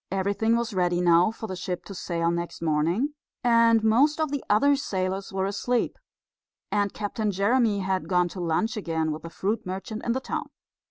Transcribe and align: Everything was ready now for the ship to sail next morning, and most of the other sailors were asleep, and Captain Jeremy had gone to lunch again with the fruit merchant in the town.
Everything 0.09 0.55
was 0.57 0.73
ready 0.73 0.99
now 0.99 1.29
for 1.29 1.45
the 1.45 1.55
ship 1.55 1.85
to 1.85 1.93
sail 1.93 2.31
next 2.31 2.59
morning, 2.59 3.13
and 3.43 3.83
most 3.83 4.19
of 4.19 4.31
the 4.31 4.43
other 4.49 4.75
sailors 4.75 5.31
were 5.31 5.45
asleep, 5.45 5.95
and 6.71 6.91
Captain 6.91 7.29
Jeremy 7.29 7.81
had 7.81 8.09
gone 8.09 8.27
to 8.29 8.39
lunch 8.39 8.75
again 8.75 9.11
with 9.11 9.21
the 9.21 9.29
fruit 9.29 9.63
merchant 9.63 10.03
in 10.03 10.13
the 10.13 10.19
town. 10.19 10.47